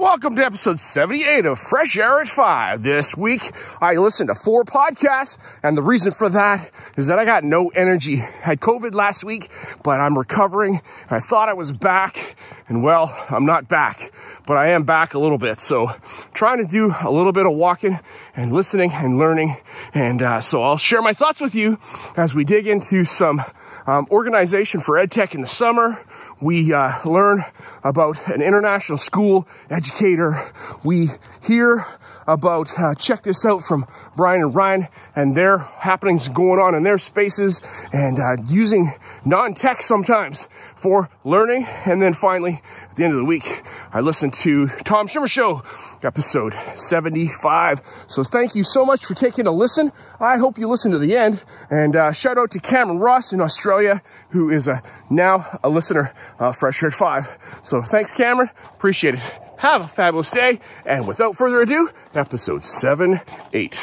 Welcome 0.00 0.34
to 0.36 0.46
episode 0.46 0.80
78 0.80 1.44
of 1.44 1.58
Fresh 1.58 1.98
Air 1.98 2.22
at 2.22 2.28
5. 2.28 2.82
This 2.82 3.14
week, 3.18 3.42
I 3.82 3.96
listened 3.96 4.30
to 4.30 4.34
four 4.34 4.64
podcasts, 4.64 5.36
and 5.62 5.76
the 5.76 5.82
reason 5.82 6.10
for 6.10 6.30
that 6.30 6.70
is 6.96 7.08
that 7.08 7.18
I 7.18 7.26
got 7.26 7.44
no 7.44 7.68
energy. 7.68 8.16
Had 8.16 8.60
COVID 8.60 8.94
last 8.94 9.24
week, 9.24 9.50
but 9.84 10.00
I'm 10.00 10.16
recovering. 10.16 10.80
I 11.10 11.20
thought 11.20 11.50
I 11.50 11.52
was 11.52 11.70
back, 11.70 12.34
and 12.66 12.82
well, 12.82 13.14
I'm 13.28 13.44
not 13.44 13.68
back, 13.68 14.10
but 14.46 14.56
I 14.56 14.68
am 14.68 14.84
back 14.84 15.12
a 15.12 15.18
little 15.18 15.36
bit. 15.36 15.60
So, 15.60 15.92
trying 16.32 16.64
to 16.64 16.66
do 16.66 16.94
a 17.04 17.10
little 17.10 17.32
bit 17.32 17.44
of 17.44 17.52
walking 17.52 18.00
and 18.34 18.52
listening 18.52 18.90
and 18.92 19.18
learning. 19.18 19.56
And 19.94 20.22
uh, 20.22 20.40
so, 20.40 20.62
I'll 20.62 20.76
share 20.76 21.02
my 21.02 21.12
thoughts 21.12 21.40
with 21.40 21.54
you 21.54 21.78
as 22.16 22.34
we 22.34 22.44
dig 22.44 22.66
into 22.66 23.04
some 23.04 23.42
um, 23.86 24.06
organization 24.10 24.80
for 24.80 24.94
EdTech 24.96 25.34
in 25.34 25.40
the 25.40 25.46
summer. 25.46 26.04
We 26.40 26.72
uh, 26.72 26.92
learn 27.04 27.44
about 27.84 28.28
an 28.28 28.42
international 28.42 28.98
school 28.98 29.46
educator. 29.68 30.50
We 30.84 31.08
hear 31.42 31.86
about, 32.32 32.68
uh, 32.78 32.94
check 32.94 33.22
this 33.22 33.44
out 33.44 33.62
from 33.62 33.86
Brian 34.16 34.42
and 34.42 34.54
Ryan 34.54 34.88
and 35.16 35.34
their 35.34 35.58
happenings 35.58 36.28
going 36.28 36.60
on 36.60 36.74
in 36.74 36.82
their 36.82 36.98
spaces 36.98 37.60
and 37.92 38.18
uh, 38.18 38.42
using 38.48 38.92
non-tech 39.24 39.82
sometimes 39.82 40.48
for 40.76 41.10
learning. 41.24 41.66
And 41.86 42.00
then 42.00 42.14
finally, 42.14 42.60
at 42.88 42.96
the 42.96 43.04
end 43.04 43.12
of 43.12 43.18
the 43.18 43.24
week, 43.24 43.62
I 43.92 44.00
listened 44.00 44.32
to 44.34 44.68
Tom 44.84 45.08
Schimmer 45.08 45.28
Show, 45.28 45.62
episode 46.02 46.54
75. 46.74 47.80
So 48.06 48.22
thank 48.22 48.54
you 48.54 48.64
so 48.64 48.84
much 48.84 49.04
for 49.04 49.14
taking 49.14 49.46
a 49.46 49.52
listen. 49.52 49.92
I 50.20 50.38
hope 50.38 50.58
you 50.58 50.68
listen 50.68 50.92
to 50.92 50.98
the 50.98 51.16
end. 51.16 51.42
And 51.70 51.96
uh, 51.96 52.12
shout 52.12 52.38
out 52.38 52.50
to 52.52 52.60
Cameron 52.60 52.98
Ross 52.98 53.32
in 53.32 53.40
Australia, 53.40 54.02
who 54.30 54.50
is 54.50 54.68
a, 54.68 54.82
now 55.10 55.46
a 55.64 55.68
listener, 55.68 56.14
uh, 56.38 56.52
Fresh 56.52 56.82
Air 56.82 56.90
5. 56.90 57.60
So 57.62 57.82
thanks, 57.82 58.12
Cameron. 58.12 58.50
Appreciate 58.74 59.14
it. 59.14 59.49
Have 59.60 59.82
a 59.82 59.88
fabulous 59.88 60.30
day. 60.30 60.58
And 60.86 61.06
without 61.06 61.36
further 61.36 61.60
ado, 61.60 61.90
episode 62.14 62.64
7 62.64 63.20
8. 63.52 63.78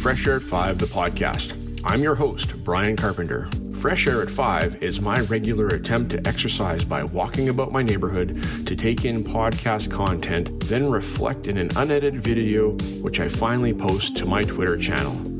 Fresh 0.01 0.25
Air 0.25 0.37
at 0.37 0.41
5, 0.41 0.79
the 0.79 0.87
podcast. 0.87 1.79
I'm 1.83 2.01
your 2.01 2.15
host, 2.15 2.55
Brian 2.63 2.97
Carpenter. 2.97 3.47
Fresh 3.77 4.07
Air 4.07 4.23
at 4.23 4.31
5 4.31 4.81
is 4.81 4.99
my 4.99 5.19
regular 5.21 5.67
attempt 5.67 6.09
to 6.09 6.27
exercise 6.27 6.83
by 6.83 7.03
walking 7.03 7.49
about 7.49 7.71
my 7.71 7.83
neighborhood 7.83 8.41
to 8.65 8.75
take 8.75 9.05
in 9.05 9.23
podcast 9.23 9.91
content, 9.91 10.59
then 10.61 10.89
reflect 10.89 11.45
in 11.45 11.59
an 11.59 11.69
unedited 11.75 12.19
video, 12.19 12.71
which 13.03 13.19
I 13.19 13.27
finally 13.27 13.75
post 13.75 14.17
to 14.17 14.25
my 14.25 14.41
Twitter 14.41 14.75
channel. 14.75 15.30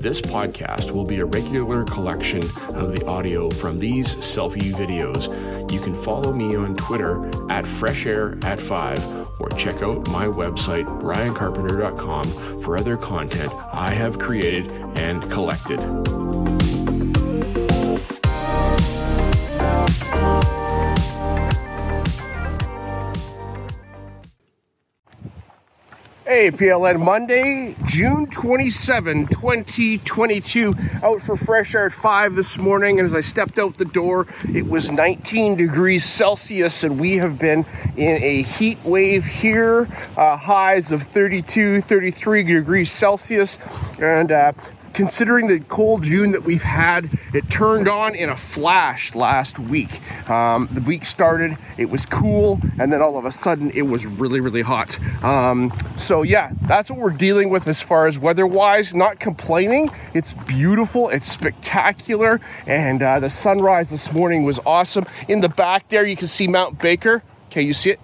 This 0.00 0.20
podcast 0.20 0.92
will 0.92 1.04
be 1.04 1.18
a 1.18 1.24
regular 1.24 1.82
collection 1.82 2.42
of 2.76 2.92
the 2.92 3.04
audio 3.06 3.50
from 3.50 3.78
these 3.78 4.14
selfie 4.16 4.72
videos. 4.72 5.26
You 5.72 5.80
can 5.80 5.94
follow 5.94 6.32
me 6.32 6.54
on 6.54 6.76
Twitter 6.76 7.28
at 7.50 7.66
Fresh 7.66 8.06
Air 8.06 8.38
at 8.42 8.60
5 8.60 9.40
or 9.40 9.48
check 9.50 9.82
out 9.82 10.06
my 10.10 10.26
website, 10.26 10.86
briancarpenter.com, 11.02 12.60
for 12.62 12.76
other 12.76 12.96
content 12.96 13.52
I 13.72 13.90
have 13.90 14.20
created 14.20 14.70
and 14.96 15.28
collected. 15.32 15.80
Hey, 26.38 26.52
PLN 26.52 27.04
Monday, 27.04 27.74
June 27.84 28.28
27, 28.28 29.26
2022. 29.26 30.72
Out 31.02 31.20
for 31.20 31.36
fresh 31.36 31.74
air 31.74 31.86
at 31.86 31.92
5 31.92 32.36
this 32.36 32.58
morning. 32.58 33.00
And 33.00 33.06
as 33.06 33.12
I 33.12 33.22
stepped 33.22 33.58
out 33.58 33.76
the 33.76 33.84
door, 33.84 34.28
it 34.44 34.68
was 34.68 34.92
19 34.92 35.56
degrees 35.56 36.04
Celsius, 36.04 36.84
and 36.84 37.00
we 37.00 37.16
have 37.16 37.40
been 37.40 37.66
in 37.96 38.22
a 38.22 38.42
heat 38.42 38.78
wave 38.84 39.26
here. 39.26 39.88
Uh, 40.16 40.36
highs 40.36 40.92
of 40.92 41.02
32, 41.02 41.80
33 41.80 42.44
degrees 42.44 42.92
Celsius. 42.92 43.58
And 44.00 44.30
uh, 44.30 44.52
considering 44.98 45.46
the 45.46 45.60
cold 45.60 46.02
June 46.02 46.32
that 46.32 46.42
we've 46.42 46.64
had, 46.64 47.08
it 47.32 47.48
turned 47.48 47.86
on 47.86 48.16
in 48.16 48.28
a 48.28 48.36
flash 48.36 49.14
last 49.14 49.56
week. 49.56 50.00
Um, 50.28 50.68
the 50.72 50.80
week 50.80 51.04
started, 51.04 51.56
it 51.76 51.88
was 51.88 52.04
cool, 52.04 52.58
and 52.80 52.92
then 52.92 53.00
all 53.00 53.16
of 53.16 53.24
a 53.24 53.30
sudden 53.30 53.70
it 53.70 53.82
was 53.82 54.06
really, 54.06 54.40
really 54.40 54.62
hot. 54.62 54.98
Um, 55.22 55.72
so, 55.96 56.24
yeah, 56.24 56.50
that's 56.62 56.90
what 56.90 56.98
we're 56.98 57.10
dealing 57.10 57.48
with 57.48 57.68
as 57.68 57.80
far 57.80 58.08
as 58.08 58.18
weather 58.18 58.44
wise. 58.44 58.92
Not 58.92 59.20
complaining. 59.20 59.92
It's 60.14 60.34
beautiful, 60.34 61.10
it's 61.10 61.30
spectacular, 61.30 62.40
and 62.66 63.00
uh, 63.00 63.20
the 63.20 63.30
sunrise 63.30 63.90
this 63.90 64.12
morning 64.12 64.42
was 64.42 64.58
awesome. 64.66 65.06
In 65.28 65.42
the 65.42 65.48
back 65.48 65.86
there, 65.90 66.04
you 66.04 66.16
can 66.16 66.26
see 66.26 66.48
Mount 66.48 66.80
Baker. 66.80 67.22
Can 67.50 67.64
you 67.64 67.72
see 67.72 67.90
it? 67.90 68.00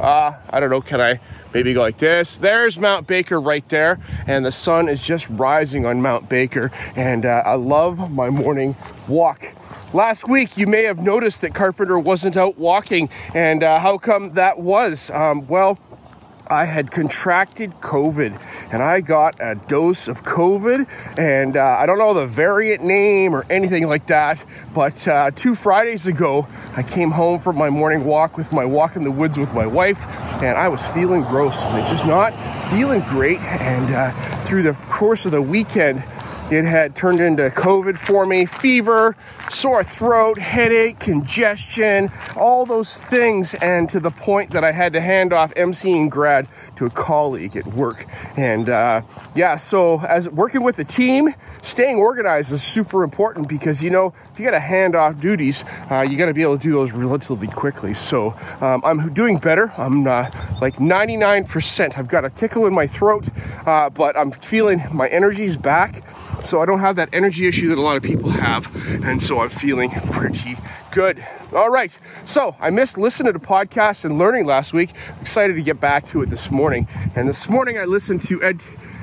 Uh, 0.00 0.32
I 0.48 0.60
don't 0.60 0.70
know, 0.70 0.80
can 0.80 1.02
I? 1.02 1.20
Maybe 1.52 1.74
go 1.74 1.80
like 1.80 1.98
this. 1.98 2.36
There's 2.36 2.78
Mount 2.78 3.06
Baker 3.06 3.40
right 3.40 3.68
there, 3.68 3.98
and 4.26 4.44
the 4.44 4.52
sun 4.52 4.88
is 4.88 5.02
just 5.02 5.28
rising 5.30 5.86
on 5.86 6.02
Mount 6.02 6.28
Baker. 6.28 6.70
And 6.96 7.24
uh, 7.24 7.42
I 7.44 7.54
love 7.54 8.10
my 8.10 8.30
morning 8.30 8.76
walk. 9.06 9.54
Last 9.92 10.28
week, 10.28 10.56
you 10.56 10.66
may 10.66 10.84
have 10.84 10.98
noticed 10.98 11.40
that 11.42 11.54
Carpenter 11.54 11.98
wasn't 11.98 12.36
out 12.36 12.58
walking, 12.58 13.08
and 13.34 13.62
uh, 13.62 13.78
how 13.78 13.98
come 13.98 14.34
that 14.34 14.58
was? 14.58 15.10
Um, 15.10 15.46
well, 15.48 15.78
I 16.50 16.64
had 16.64 16.90
contracted 16.90 17.72
COVID 17.80 18.40
and 18.72 18.82
I 18.82 19.00
got 19.00 19.36
a 19.40 19.54
dose 19.54 20.08
of 20.08 20.24
COVID. 20.24 20.88
And 21.18 21.56
uh, 21.56 21.76
I 21.78 21.86
don't 21.86 21.98
know 21.98 22.14
the 22.14 22.26
variant 22.26 22.82
name 22.82 23.34
or 23.34 23.44
anything 23.50 23.86
like 23.88 24.06
that, 24.06 24.44
but 24.74 25.06
uh, 25.06 25.30
two 25.34 25.54
Fridays 25.54 26.06
ago, 26.06 26.48
I 26.76 26.82
came 26.82 27.10
home 27.10 27.38
from 27.38 27.56
my 27.56 27.70
morning 27.70 28.04
walk 28.04 28.36
with 28.36 28.52
my 28.52 28.64
walk 28.64 28.96
in 28.96 29.04
the 29.04 29.10
woods 29.10 29.38
with 29.38 29.54
my 29.54 29.66
wife, 29.66 30.06
and 30.42 30.56
I 30.56 30.68
was 30.68 30.86
feeling 30.86 31.22
gross 31.22 31.64
and 31.64 31.86
just 31.88 32.06
not 32.06 32.32
feeling 32.70 33.00
great. 33.02 33.40
And 33.40 33.90
uh, 33.90 34.42
through 34.44 34.62
the 34.62 34.74
course 34.88 35.26
of 35.26 35.32
the 35.32 35.42
weekend, 35.42 36.02
it 36.50 36.64
had 36.64 36.96
turned 36.96 37.20
into 37.20 37.50
COVID 37.50 37.98
for 37.98 38.24
me 38.24 38.46
fever, 38.46 39.16
sore 39.50 39.84
throat, 39.84 40.38
headache, 40.38 40.98
congestion, 40.98 42.10
all 42.36 42.64
those 42.64 42.96
things. 42.96 43.54
And 43.54 43.88
to 43.90 44.00
the 44.00 44.10
point 44.10 44.52
that 44.52 44.64
I 44.64 44.72
had 44.72 44.94
to 44.94 45.00
hand 45.00 45.32
off 45.32 45.52
emceeing 45.54 46.08
grad 46.08 46.48
to 46.76 46.86
a 46.86 46.90
colleague 46.90 47.56
at 47.56 47.66
work. 47.66 48.06
And 48.36 48.68
uh, 48.68 49.02
yeah, 49.34 49.56
so 49.56 50.00
as 50.08 50.30
working 50.30 50.62
with 50.62 50.76
the 50.76 50.84
team, 50.84 51.28
staying 51.60 51.96
organized 51.96 52.50
is 52.50 52.62
super 52.62 53.04
important 53.04 53.48
because, 53.48 53.82
you 53.82 53.90
know, 53.90 54.14
if 54.32 54.38
you 54.38 54.46
got 54.46 54.52
to 54.52 54.60
hand 54.60 54.94
off 54.94 55.20
duties, 55.20 55.64
uh, 55.90 56.00
you 56.00 56.16
got 56.16 56.26
to 56.26 56.34
be 56.34 56.42
able 56.42 56.56
to 56.56 56.62
do 56.62 56.72
those 56.72 56.92
relatively 56.92 57.48
quickly. 57.48 57.92
So 57.92 58.34
um, 58.60 58.82
I'm 58.84 59.12
doing 59.12 59.38
better. 59.38 59.72
I'm 59.76 60.06
uh, 60.06 60.30
like 60.60 60.76
99%. 60.76 61.98
I've 61.98 62.08
got 62.08 62.24
a 62.24 62.30
tickle 62.30 62.66
in 62.66 62.72
my 62.72 62.86
throat, 62.86 63.28
uh, 63.66 63.90
but 63.90 64.16
I'm 64.16 64.30
feeling 64.30 64.82
my 64.92 65.08
energy's 65.08 65.56
back. 65.56 66.02
So 66.42 66.60
I 66.60 66.66
don't 66.66 66.80
have 66.80 66.96
that 66.96 67.08
energy 67.12 67.46
issue 67.46 67.68
that 67.68 67.78
a 67.78 67.82
lot 67.82 67.96
of 67.96 68.02
people 68.02 68.30
have. 68.30 68.74
And 69.04 69.22
so 69.22 69.40
I'm 69.40 69.48
feeling 69.48 69.90
pretty 69.90 70.56
good. 70.92 71.24
All 71.54 71.70
right. 71.70 71.98
So 72.24 72.56
I 72.60 72.70
missed 72.70 72.98
listening 72.98 73.32
to 73.32 73.38
podcasts 73.38 74.04
and 74.04 74.18
learning 74.18 74.46
last 74.46 74.72
week. 74.72 74.90
Excited 75.20 75.54
to 75.54 75.62
get 75.62 75.80
back 75.80 76.06
to 76.08 76.22
it 76.22 76.30
this 76.30 76.50
morning. 76.50 76.86
And 77.16 77.28
this 77.28 77.48
morning 77.48 77.78
I 77.78 77.84
listened 77.84 78.22
to 78.22 78.42
Ed. 78.42 78.62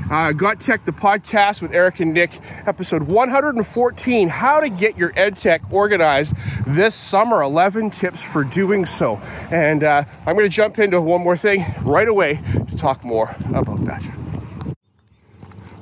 Uh, 0.09 0.31
Got 0.33 0.59
Tech, 0.59 0.85
the 0.85 0.91
podcast 0.91 1.63
with 1.63 1.71
Eric 1.71 1.99
and 1.99 2.13
Nick, 2.13 2.39
episode 2.67 3.03
114 3.03 4.29
How 4.29 4.59
to 4.59 4.69
Get 4.69 4.99
Your 4.99 5.11
Ed 5.15 5.35
Tech 5.35 5.63
Organized 5.71 6.35
This 6.67 6.93
Summer 6.93 7.41
11 7.41 7.89
Tips 7.89 8.21
for 8.21 8.43
Doing 8.43 8.85
So. 8.85 9.15
And 9.49 9.83
uh, 9.83 10.03
I'm 10.27 10.35
going 10.35 10.45
to 10.45 10.55
jump 10.55 10.77
into 10.77 11.01
one 11.01 11.21
more 11.21 11.35
thing 11.35 11.65
right 11.81 12.07
away 12.07 12.39
to 12.69 12.77
talk 12.77 13.03
more 13.03 13.35
about 13.51 13.83
that. 13.85 14.03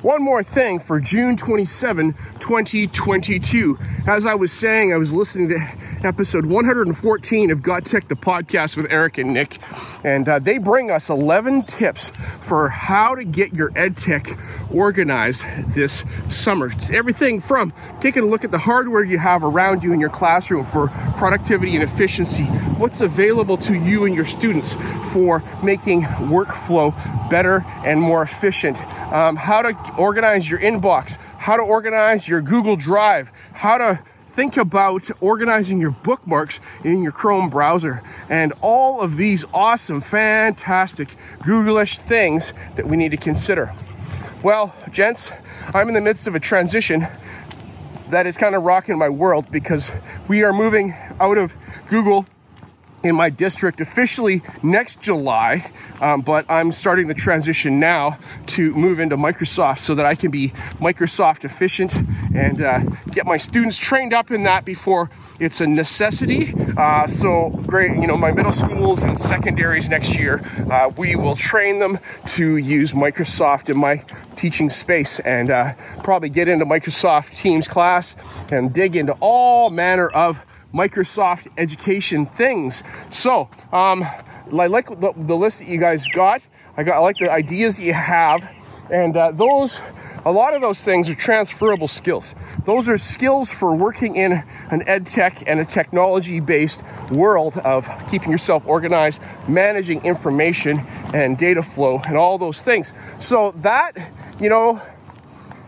One 0.03 0.21
more 0.21 0.43
thing 0.43 0.79
for 0.79 0.99
June 0.99 1.37
27, 1.37 2.13
2022. 2.39 3.79
As 4.05 4.25
I 4.25 4.35
was 4.35 4.51
saying, 4.51 4.91
I 4.91 4.97
was 4.97 5.13
listening 5.13 5.47
to 5.47 5.59
episode 6.05 6.45
114 6.45 7.51
of 7.51 7.61
Got 7.61 7.85
Tech, 7.85 8.07
the 8.07 8.15
podcast 8.15 8.75
with 8.75 8.91
Eric 8.91 9.17
and 9.17 9.33
Nick. 9.33 9.59
And 10.03 10.27
uh, 10.27 10.39
they 10.39 10.57
bring 10.57 10.91
us 10.91 11.09
11 11.09 11.63
tips 11.63 12.11
for 12.41 12.69
how 12.69 13.15
to 13.15 13.23
get 13.23 13.53
your 13.53 13.71
ed 13.75 13.95
tech 13.95 14.27
organized 14.71 15.45
this 15.73 16.03
summer. 16.29 16.71
It's 16.71 16.89
everything 16.89 17.39
from 17.39 17.73
taking 18.01 18.23
a 18.23 18.25
look 18.25 18.43
at 18.43 18.51
the 18.51 18.57
hardware 18.57 19.03
you 19.03 19.17
have 19.17 19.43
around 19.43 19.83
you 19.83 19.93
in 19.93 19.99
your 19.99 20.09
classroom 20.09 20.63
for 20.63 20.89
productivity 21.17 21.75
and 21.75 21.83
efficiency, 21.83 22.43
what's 22.77 23.01
available 23.01 23.57
to 23.57 23.75
you 23.75 24.05
and 24.05 24.15
your 24.15 24.25
students 24.25 24.75
for 25.11 25.43
making 25.63 26.01
workflow 26.01 26.93
better 27.29 27.63
and 27.85 28.01
more 28.01 28.23
efficient, 28.23 28.85
um, 29.13 29.35
how 29.35 29.61
to 29.61 29.95
organize 29.97 30.49
your 30.49 30.59
inbox, 30.59 31.17
how 31.37 31.55
to 31.55 31.63
organize 31.63 32.27
your 32.27 32.41
Google 32.41 32.75
Drive, 32.75 33.31
how 33.53 33.77
to 33.77 34.03
think 34.33 34.57
about 34.57 35.07
organizing 35.21 35.79
your 35.79 35.91
bookmarks 35.91 36.59
in 36.83 37.03
your 37.03 37.11
Chrome 37.11 37.51
browser 37.51 38.01
and 38.29 38.51
all 38.61 38.99
of 38.99 39.15
these 39.15 39.45
awesome, 39.53 40.01
fantastic 40.01 41.15
Googlish 41.43 41.97
things 41.97 42.51
that 42.75 42.87
we 42.87 42.97
need 42.97 43.11
to 43.11 43.17
consider. 43.17 43.71
Well, 44.41 44.75
gents, 44.89 45.31
I'm 45.75 45.87
in 45.87 45.93
the 45.93 46.01
midst 46.01 46.25
of 46.25 46.33
a 46.33 46.39
transition 46.39 47.05
that 48.09 48.25
is 48.25 48.35
kind 48.35 48.55
of 48.55 48.63
rocking 48.63 48.97
my 48.97 49.07
world 49.07 49.51
because 49.51 49.91
we 50.27 50.43
are 50.43 50.51
moving 50.51 50.95
out 51.19 51.37
of 51.37 51.55
Google 51.87 52.25
in 53.03 53.15
my 53.15 53.29
district 53.29 53.81
officially 53.81 54.41
next 54.63 55.01
July, 55.01 55.71
um, 56.01 56.21
but 56.21 56.49
I'm 56.49 56.71
starting 56.71 57.07
the 57.07 57.13
transition 57.13 57.79
now 57.79 58.17
to 58.47 58.73
move 58.73 58.99
into 58.99 59.17
Microsoft 59.17 59.79
so 59.79 59.93
that 59.95 60.05
I 60.05 60.15
can 60.15 60.31
be 60.31 60.49
Microsoft 60.79 61.43
efficient 61.43 61.93
and 62.33 62.61
uh, 62.61 62.79
get 63.11 63.25
my 63.25 63.37
students 63.37 63.77
trained 63.77 64.13
up 64.13 64.31
in 64.31 64.43
that 64.43 64.63
before 64.63 65.09
it's 65.39 65.59
a 65.59 65.67
necessity. 65.67 66.53
Uh, 66.77 67.05
so 67.05 67.49
great, 67.67 67.91
you 67.97 68.07
know, 68.07 68.15
my 68.15 68.31
middle 68.31 68.53
schools 68.53 69.03
and 69.03 69.19
secondaries 69.19 69.89
next 69.89 70.17
year, 70.17 70.41
uh, 70.71 70.89
we 70.97 71.15
will 71.15 71.35
train 71.35 71.79
them 71.79 71.99
to 72.25 72.55
use 72.57 72.93
Microsoft 72.93 73.69
in 73.69 73.77
my 73.77 74.03
teaching 74.35 74.69
space 74.69 75.19
and 75.19 75.49
uh, 75.49 75.73
probably 76.03 76.29
get 76.29 76.47
into 76.47 76.65
Microsoft 76.65 77.35
Teams 77.35 77.67
class 77.67 78.15
and 78.49 78.73
dig 78.73 78.95
into 78.95 79.13
all 79.19 79.69
manner 79.69 80.07
of 80.07 80.45
Microsoft 80.73 81.47
education 81.57 82.25
things. 82.25 82.83
So, 83.09 83.49
um, 83.71 84.03
I 84.51 84.67
like 84.67 84.87
the, 84.87 85.13
the, 85.15 85.35
list 85.35 85.59
that 85.59 85.67
you 85.67 85.79
guys 85.79 86.07
got. 86.07 86.41
I 86.75 86.83
got 86.83 86.95
I 86.95 86.99
like 86.99 87.17
the 87.17 87.31
ideas 87.31 87.77
that 87.77 87.83
you 87.83 87.93
have, 87.93 88.51
and 88.89 89.15
uh, 89.15 89.31
those 89.31 89.81
a 90.25 90.31
lot 90.31 90.53
of 90.53 90.61
those 90.61 90.81
things 90.81 91.09
are 91.09 91.15
transferable 91.15 91.87
skills. 91.87 92.33
Those 92.65 92.87
are 92.87 92.97
skills 92.97 93.51
for 93.51 93.75
working 93.75 94.15
in 94.15 94.43
an 94.71 94.83
ed 94.87 95.05
tech 95.05 95.43
and 95.47 95.59
a 95.59 95.65
technology 95.65 96.39
based 96.39 96.83
world 97.11 97.57
of 97.57 97.87
keeping 98.07 98.31
yourself 98.31 98.63
organized, 98.65 99.21
managing 99.47 100.03
information 100.05 100.79
and 101.13 101.37
data 101.37 101.61
flow, 101.61 102.01
and 102.05 102.17
all 102.17 102.37
those 102.37 102.61
things. 102.63 102.93
So 103.19 103.51
that 103.57 103.91
you 104.39 104.49
know 104.49 104.81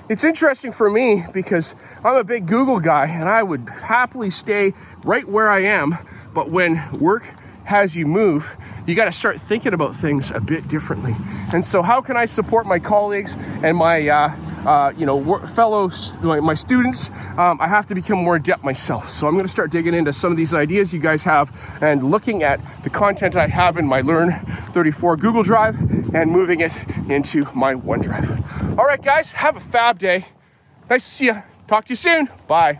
it's 0.09 0.23
interesting 0.23 0.71
for 0.71 0.89
me 0.89 1.23
because 1.33 1.75
I'm 2.03 2.15
a 2.15 2.23
big 2.23 2.45
Google 2.45 2.79
guy 2.79 3.07
and 3.07 3.27
I 3.27 3.43
would 3.43 3.67
happily 3.69 4.29
stay 4.29 4.73
right 5.03 5.27
where 5.27 5.49
I 5.49 5.61
am. 5.63 5.97
But 6.33 6.51
when 6.51 6.91
work 6.99 7.23
has 7.65 7.95
you 7.95 8.05
move, 8.05 8.57
you 8.85 8.95
got 8.95 9.05
to 9.05 9.11
start 9.11 9.39
thinking 9.39 9.73
about 9.73 9.95
things 9.95 10.31
a 10.31 10.39
bit 10.39 10.67
differently. 10.67 11.15
And 11.53 11.63
so, 11.63 11.81
how 11.81 12.01
can 12.01 12.15
I 12.15 12.25
support 12.25 12.65
my 12.65 12.79
colleagues 12.79 13.35
and 13.63 13.77
my 13.77 14.07
uh, 14.07 14.35
uh, 14.65 14.93
you 14.97 15.05
know 15.05 15.17
work, 15.17 15.47
fellow 15.47 15.89
my 16.21 16.53
students? 16.53 17.09
Um, 17.37 17.59
I 17.59 17.67
have 17.67 17.85
to 17.87 17.95
become 17.95 18.19
more 18.19 18.35
adept 18.35 18.63
myself. 18.63 19.09
So 19.09 19.27
I'm 19.27 19.33
going 19.33 19.45
to 19.45 19.49
start 19.49 19.71
digging 19.71 19.93
into 19.93 20.13
some 20.13 20.31
of 20.31 20.37
these 20.37 20.53
ideas 20.53 20.93
you 20.93 20.99
guys 20.99 21.23
have 21.23 21.51
and 21.81 22.03
looking 22.03 22.43
at 22.43 22.59
the 22.83 22.89
content 22.89 23.35
I 23.35 23.47
have 23.47 23.77
in 23.77 23.85
my 23.85 24.01
Learn 24.01 24.31
34 24.69 25.17
Google 25.17 25.43
Drive 25.43 25.75
and 26.13 26.31
moving 26.31 26.61
it 26.61 26.71
into 27.09 27.45
my 27.55 27.73
OneDrive. 27.73 28.77
All 28.77 28.85
right, 28.85 29.01
guys, 29.01 29.31
have 29.33 29.57
a 29.57 29.59
fab 29.59 29.99
day. 29.99 30.25
Nice 30.89 31.03
to 31.05 31.11
see 31.11 31.25
you. 31.25 31.43
Talk 31.67 31.85
to 31.85 31.91
you 31.91 31.97
soon. 31.97 32.29
Bye 32.47 32.79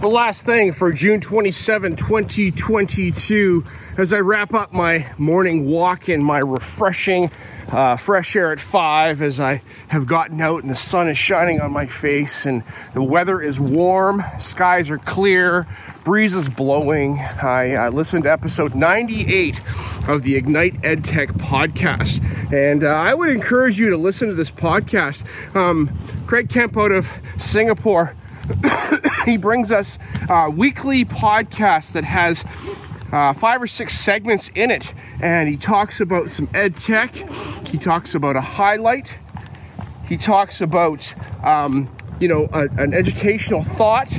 the 0.00 0.06
last 0.06 0.46
thing 0.46 0.70
for 0.70 0.92
June 0.92 1.20
27, 1.20 1.96
2022, 1.96 3.64
as 3.96 4.12
I 4.12 4.20
wrap 4.20 4.54
up 4.54 4.72
my 4.72 5.12
morning 5.18 5.66
walk 5.68 6.08
in 6.08 6.22
my 6.22 6.38
refreshing 6.38 7.32
uh, 7.68 7.96
fresh 7.96 8.36
air 8.36 8.52
at 8.52 8.60
5 8.60 9.20
as 9.20 9.40
I 9.40 9.60
have 9.88 10.06
gotten 10.06 10.40
out 10.40 10.62
and 10.62 10.70
the 10.70 10.76
sun 10.76 11.08
is 11.08 11.18
shining 11.18 11.60
on 11.60 11.72
my 11.72 11.86
face 11.86 12.46
and 12.46 12.62
the 12.94 13.02
weather 13.02 13.40
is 13.40 13.58
warm, 13.58 14.22
skies 14.38 14.88
are 14.88 14.98
clear, 14.98 15.66
breeze 16.04 16.36
is 16.36 16.48
blowing. 16.48 17.18
I 17.18 17.74
uh, 17.74 17.90
listened 17.90 18.22
to 18.22 18.32
episode 18.32 18.76
98 18.76 19.60
of 20.08 20.22
the 20.22 20.36
Ignite 20.36 20.80
EdTech 20.82 21.32
podcast, 21.38 22.22
and 22.52 22.84
uh, 22.84 22.86
I 22.86 23.14
would 23.14 23.30
encourage 23.30 23.80
you 23.80 23.90
to 23.90 23.96
listen 23.96 24.28
to 24.28 24.34
this 24.34 24.50
podcast. 24.50 25.24
Um, 25.56 25.90
Craig 26.28 26.48
Kemp 26.48 26.76
out 26.76 26.92
of 26.92 27.12
Singapore 27.36 28.14
he 29.28 29.36
brings 29.36 29.70
us 29.70 29.98
a 30.28 30.50
weekly 30.50 31.04
podcast 31.04 31.92
that 31.92 32.04
has 32.04 32.44
uh, 33.12 33.32
five 33.32 33.62
or 33.62 33.66
six 33.66 33.98
segments 33.98 34.48
in 34.54 34.70
it, 34.70 34.94
and 35.20 35.48
he 35.48 35.56
talks 35.56 36.00
about 36.00 36.28
some 36.30 36.48
ed 36.54 36.76
tech. 36.76 37.14
He 37.66 37.78
talks 37.78 38.14
about 38.14 38.36
a 38.36 38.40
highlight. 38.40 39.18
He 40.06 40.16
talks 40.16 40.60
about 40.60 41.14
um, 41.44 41.90
you 42.20 42.28
know 42.28 42.48
a, 42.52 42.68
an 42.82 42.94
educational 42.94 43.62
thought, 43.62 44.12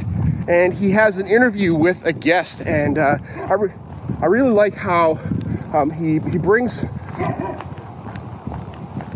and 0.47 0.73
he 0.73 0.91
has 0.91 1.17
an 1.17 1.27
interview 1.27 1.73
with 1.75 2.05
a 2.05 2.13
guest. 2.13 2.61
And 2.61 2.97
uh, 2.97 3.17
I, 3.35 3.53
re- 3.53 3.73
I 4.21 4.25
really 4.27 4.51
like 4.51 4.75
how 4.75 5.19
um, 5.73 5.91
he 5.91 6.19
he 6.31 6.37
brings 6.37 6.81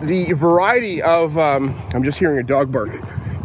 the 0.01 0.33
variety 0.33 1.01
of. 1.01 1.37
Um, 1.37 1.75
I'm 1.93 2.03
just 2.03 2.19
hearing 2.19 2.39
a 2.39 2.43
dog 2.43 2.71
bark 2.71 2.91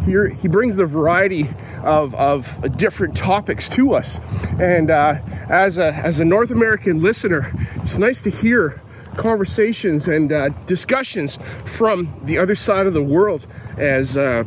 Here 0.05 0.27
he 0.29 0.47
brings 0.47 0.75
the 0.75 0.85
variety 0.85 1.49
of, 1.83 2.15
of 2.15 2.77
different 2.77 3.15
topics 3.15 3.69
to 3.69 3.93
us. 3.93 4.19
And 4.59 4.89
uh, 4.89 5.19
as, 5.49 5.77
a, 5.77 5.93
as 5.93 6.19
a 6.19 6.25
North 6.25 6.51
American 6.51 7.01
listener, 7.01 7.51
it's 7.75 7.97
nice 7.97 8.21
to 8.21 8.29
hear 8.29 8.81
conversations 9.17 10.07
and 10.07 10.31
uh, 10.31 10.49
discussions 10.65 11.39
from 11.65 12.13
the 12.23 12.37
other 12.37 12.55
side 12.55 12.87
of 12.87 12.93
the 12.93 13.03
world 13.03 13.45
as 13.77 14.17
uh, 14.17 14.43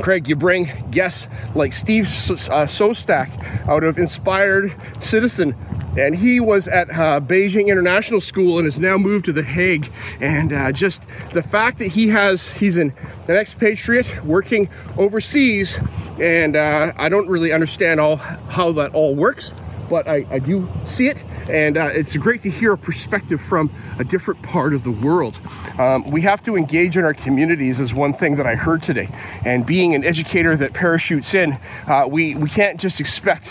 Craig, 0.00 0.28
you 0.28 0.36
bring 0.36 0.70
guests 0.90 1.28
like 1.54 1.72
Steve 1.72 2.04
uh, 2.04 2.66
Sostak 2.66 3.68
out 3.68 3.82
of 3.82 3.98
Inspired 3.98 4.74
Citizen 5.00 5.54
and 5.96 6.16
he 6.16 6.40
was 6.40 6.68
at 6.68 6.90
uh, 6.90 7.20
Beijing 7.20 7.68
International 7.68 8.20
School 8.20 8.58
and 8.58 8.66
has 8.66 8.78
now 8.78 8.96
moved 8.96 9.24
to 9.26 9.32
The 9.32 9.42
Hague. 9.42 9.90
And 10.20 10.52
uh, 10.52 10.72
just 10.72 11.06
the 11.32 11.42
fact 11.42 11.78
that 11.78 11.88
he 11.88 12.08
has, 12.08 12.58
he's 12.58 12.76
an, 12.76 12.92
an 13.28 13.36
expatriate 13.36 14.24
working 14.24 14.68
overseas, 14.96 15.78
and 16.20 16.56
uh, 16.56 16.92
I 16.96 17.08
don't 17.08 17.28
really 17.28 17.52
understand 17.52 18.00
all 18.00 18.16
how 18.16 18.72
that 18.72 18.94
all 18.94 19.14
works. 19.14 19.54
But 19.88 20.08
I, 20.08 20.26
I 20.30 20.40
do 20.40 20.68
see 20.84 21.06
it, 21.06 21.22
and 21.48 21.76
uh, 21.76 21.90
it's 21.92 22.16
great 22.16 22.40
to 22.40 22.50
hear 22.50 22.72
a 22.72 22.78
perspective 22.78 23.40
from 23.40 23.70
a 24.00 24.04
different 24.04 24.42
part 24.42 24.74
of 24.74 24.82
the 24.82 24.90
world. 24.90 25.38
Um, 25.78 26.10
we 26.10 26.22
have 26.22 26.42
to 26.42 26.56
engage 26.56 26.96
in 26.96 27.04
our 27.04 27.14
communities, 27.14 27.78
is 27.78 27.94
one 27.94 28.12
thing 28.12 28.34
that 28.34 28.48
I 28.48 28.56
heard 28.56 28.82
today. 28.82 29.08
And 29.44 29.64
being 29.64 29.94
an 29.94 30.02
educator 30.02 30.56
that 30.56 30.72
parachutes 30.72 31.34
in, 31.34 31.60
uh, 31.86 32.08
we, 32.10 32.34
we 32.34 32.48
can't 32.48 32.80
just 32.80 32.98
expect 32.98 33.46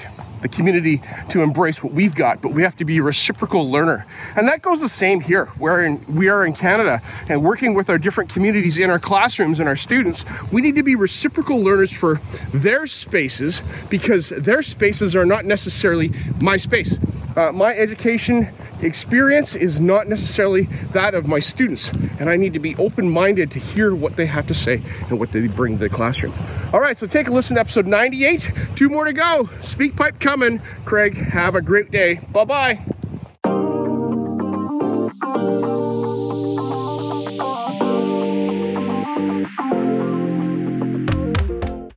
the 0.45 0.55
community 0.55 1.01
to 1.29 1.41
embrace 1.41 1.83
what 1.83 1.91
we've 1.91 2.13
got, 2.13 2.39
but 2.41 2.51
we 2.51 2.61
have 2.61 2.75
to 2.75 2.85
be 2.85 2.97
a 2.97 3.03
reciprocal 3.03 3.69
learner. 3.69 4.05
And 4.35 4.47
that 4.47 4.61
goes 4.61 4.79
the 4.79 4.89
same 4.89 5.21
here. 5.21 5.51
We're 5.57 5.83
in, 5.83 6.05
we 6.07 6.29
are 6.29 6.45
in 6.45 6.53
Canada 6.53 7.01
and 7.27 7.43
working 7.43 7.73
with 7.73 7.89
our 7.89 7.97
different 7.97 8.29
communities 8.29 8.77
in 8.77 8.91
our 8.91 8.99
classrooms 8.99 9.59
and 9.59 9.67
our 9.67 9.75
students, 9.75 10.23
we 10.51 10.61
need 10.61 10.75
to 10.75 10.83
be 10.83 10.95
reciprocal 10.95 11.57
learners 11.59 11.91
for 11.91 12.21
their 12.53 12.85
spaces 12.85 13.63
because 13.89 14.29
their 14.29 14.61
spaces 14.61 15.15
are 15.15 15.25
not 15.25 15.45
necessarily 15.45 16.11
my 16.39 16.57
space. 16.57 16.99
Uh, 17.35 17.51
my 17.51 17.75
education 17.75 18.53
experience 18.81 19.55
is 19.55 19.81
not 19.81 20.07
necessarily 20.07 20.63
that 20.93 21.13
of 21.13 21.27
my 21.27 21.39
students, 21.39 21.91
and 22.19 22.29
I 22.29 22.37
need 22.37 22.53
to 22.53 22.59
be 22.59 22.75
open 22.77 23.09
minded 23.09 23.51
to 23.51 23.59
hear 23.59 23.93
what 23.93 24.15
they 24.15 24.25
have 24.25 24.47
to 24.47 24.53
say 24.53 24.81
and 25.09 25.19
what 25.19 25.31
they 25.31 25.47
bring 25.47 25.77
to 25.77 25.79
the 25.79 25.89
classroom. 25.89 26.33
All 26.71 26.79
right, 26.79 26.97
so 26.97 27.07
take 27.07 27.27
a 27.27 27.31
listen 27.31 27.55
to 27.55 27.61
episode 27.61 27.87
98. 27.87 28.51
Two 28.75 28.89
more 28.89 29.05
to 29.05 29.13
go. 29.13 29.49
SpeakPipe 29.61 30.19
coming. 30.19 30.61
Craig, 30.85 31.15
have 31.15 31.55
a 31.55 31.61
great 31.61 31.91
day. 31.91 32.21
Bye 32.31 32.45
bye. 32.45 32.94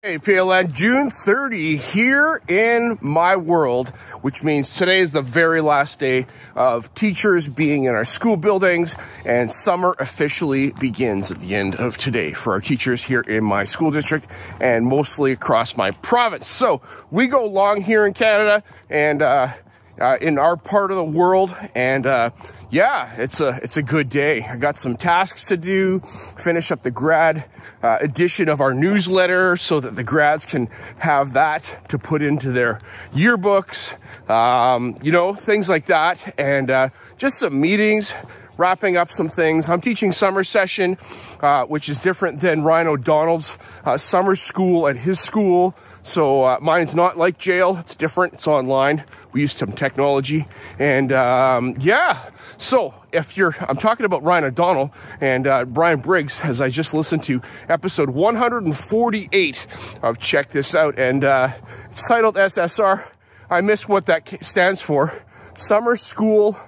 Hey, 0.09 0.19
PLN, 0.19 0.73
June 0.73 1.11
30 1.11 1.77
here 1.77 2.41
in 2.49 2.97
my 3.03 3.37
world, 3.37 3.91
which 4.23 4.43
means 4.43 4.71
today 4.71 5.01
is 5.01 5.13
the 5.13 5.21
very 5.21 5.61
last 5.61 5.99
day 5.99 6.27
of 6.57 6.95
teachers 6.95 7.47
being 7.47 7.85
in 7.85 7.95
our 7.95 8.07
school 8.07 8.39
buildings, 8.39 8.97
and 9.27 9.53
summer 9.53 9.95
officially 9.99 10.71
begins 10.81 11.31
at 11.31 11.41
the 11.41 11.55
end 11.55 11.75
of 11.75 11.99
today 11.99 12.33
for 12.33 12.55
our 12.55 12.61
teachers 12.63 13.05
here 13.05 13.21
in 13.21 13.45
my 13.45 13.65
school 13.65 13.91
district 13.91 14.29
and 14.63 14.87
mostly 14.87 15.33
across 15.33 15.77
my 15.77 15.91
province. 15.91 16.49
So 16.49 16.81
we 17.11 17.27
go 17.27 17.45
long 17.45 17.83
here 17.83 18.07
in 18.07 18.15
Canada 18.15 18.63
and 18.89 19.21
uh, 19.21 19.53
uh, 20.01 20.17
in 20.23 20.39
our 20.39 20.57
part 20.57 20.91
of 20.91 20.97
the 20.97 21.05
world, 21.05 21.55
and 21.75 22.07
uh, 22.07 22.31
yeah, 22.71 23.15
it's 23.17 23.41
a 23.41 23.59
it's 23.63 23.77
a 23.77 23.83
good 23.83 24.09
day. 24.09 24.43
I 24.43 24.57
got 24.57 24.77
some 24.77 24.97
tasks 24.97 25.47
to 25.49 25.57
do, 25.57 26.01
finish 26.01 26.71
up 26.71 26.83
the 26.83 26.91
grad 26.91 27.49
uh, 27.83 27.99
edition 28.01 28.49
of 28.49 28.61
our 28.61 28.75
newsletter 28.75 29.57
so 29.57 29.81
that 29.81 29.97
the 29.97 30.05
grads 30.05 30.45
can 30.45 30.69
have 30.99 31.33
that 31.33 31.89
to 31.89 31.99
put 31.99 32.21
into 32.23 32.53
their 32.53 32.81
yearbooks, 33.13 33.97
um, 34.31 34.99
you 35.03 35.13
know, 35.13 35.33
things 35.33 35.69
like 35.69 35.87
that, 35.87 36.35
and 36.39 36.71
uh, 36.71 36.89
just 37.17 37.39
some 37.39 37.59
meetings. 37.59 38.15
Wrapping 38.59 38.97
up 38.97 39.11
some 39.11 39.29
things. 39.29 39.69
I'm 39.69 39.81
teaching 39.81 40.11
summer 40.11 40.43
session, 40.43 40.99
uh, 41.41 41.65
which 41.67 41.89
is 41.89 42.01
different 42.01 42.41
than 42.41 42.63
Ryan 42.63 42.89
O'Donnell's 42.89 43.57
uh, 43.85 43.97
summer 43.97 44.35
school 44.35 44.89
at 44.89 44.97
his 44.97 45.21
school. 45.21 45.77
So 46.03 46.43
uh, 46.43 46.59
mine's 46.61 46.97
not 46.97 47.17
like 47.17 47.39
jail. 47.39 47.77
It's 47.79 47.95
different. 47.95 48.35
It's 48.35 48.49
online. 48.49 49.05
We 49.33 49.43
use 49.43 49.53
some 49.53 49.73
technology, 49.73 50.47
and 50.79 51.13
um, 51.13 51.77
yeah. 51.79 52.31
So 52.57 52.95
if 53.13 53.37
you're, 53.37 53.55
I'm 53.61 53.77
talking 53.77 54.05
about 54.05 54.25
Ryan 54.25 54.45
O'Donnell 54.45 54.93
and 55.21 55.47
uh, 55.47 55.65
Brian 55.65 56.01
Briggs, 56.01 56.41
as 56.43 56.61
I 56.61 56.69
just 56.69 56.93
listened 56.93 57.23
to 57.25 57.41
episode 57.69 58.11
148 58.11 59.67
of 60.03 60.19
Check 60.19 60.49
This 60.49 60.75
Out, 60.75 60.99
and 60.99 61.23
uh, 61.23 61.53
it's 61.91 62.09
titled 62.09 62.35
SSR. 62.35 63.09
I 63.49 63.61
miss 63.61 63.87
what 63.87 64.07
that 64.07 64.45
stands 64.45 64.81
for. 64.81 65.23
Summer 65.55 65.95
School 65.95 66.59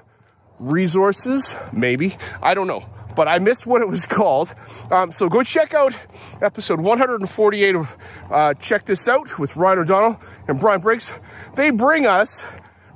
Resources, 0.61 1.57
maybe. 1.73 2.17
I 2.41 2.55
don't 2.55 2.69
know 2.69 2.85
but 3.17 3.29
I 3.29 3.39
missed 3.39 3.67
what 3.67 3.83
it 3.83 3.89
was 3.89 4.07
called. 4.19 4.55
Um, 4.91 5.13
so 5.13 5.29
go 5.29 5.43
check 5.43 5.75
out 5.75 5.95
episode 6.41 6.81
148 6.81 7.75
of 7.75 7.97
uh, 8.31 8.55
Check 8.55 8.87
This 8.87 9.09
Out 9.09 9.39
with 9.39 9.57
Ryan 9.57 9.81
O'Donnell 9.81 10.21
and 10.49 10.61
Brian 10.61 10.81
Briggs. 10.81 11.19
They 11.55 11.71
bring 11.71 12.07
us 12.07 12.45